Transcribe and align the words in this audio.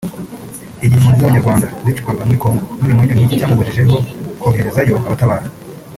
Igihe 0.85 0.95
impunzi 1.05 1.19
z’abanyarwanda 1.21 1.65
zicirwaga 1.85 2.21
muri 2.27 2.41
Congo 2.43 2.63
nk’ibimonyo 2.77 3.13
n’iki 3.15 3.39
cyamubujije 3.39 3.81
ho 3.91 3.95
koherezayo 4.41 4.95
abatabara 5.07 5.45